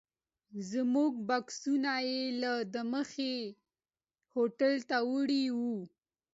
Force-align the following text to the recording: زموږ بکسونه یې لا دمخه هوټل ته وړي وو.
زموږ 0.71 1.11
بکسونه 1.27 1.93
یې 2.07 2.21
لا 2.41 2.53
دمخه 2.73 3.33
هوټل 4.33 4.73
ته 4.89 4.97
وړي 5.11 5.45
وو. 5.57 5.77